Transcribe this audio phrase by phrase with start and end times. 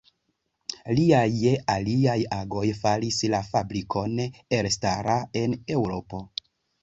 [0.99, 4.17] Liaj aliaj agoj faris la fabrikon
[4.61, 6.23] elstara en Eŭropo.